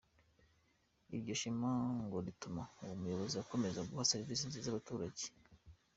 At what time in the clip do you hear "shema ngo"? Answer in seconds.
1.41-2.17